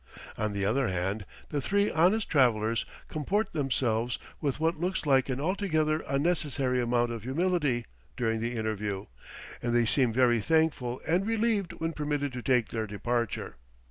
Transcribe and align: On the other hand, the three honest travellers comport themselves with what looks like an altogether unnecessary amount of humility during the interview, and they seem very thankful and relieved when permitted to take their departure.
On 0.35 0.51
the 0.53 0.65
other 0.65 0.87
hand, 0.87 1.27
the 1.49 1.61
three 1.61 1.91
honest 1.91 2.27
travellers 2.27 2.87
comport 3.07 3.53
themselves 3.53 4.17
with 4.41 4.59
what 4.59 4.79
looks 4.79 5.05
like 5.05 5.29
an 5.29 5.39
altogether 5.39 6.03
unnecessary 6.07 6.81
amount 6.81 7.11
of 7.11 7.21
humility 7.21 7.85
during 8.17 8.39
the 8.41 8.55
interview, 8.57 9.05
and 9.61 9.75
they 9.75 9.85
seem 9.85 10.11
very 10.11 10.41
thankful 10.41 11.01
and 11.07 11.27
relieved 11.27 11.73
when 11.73 11.93
permitted 11.93 12.33
to 12.33 12.41
take 12.41 12.69
their 12.69 12.87
departure. 12.87 13.57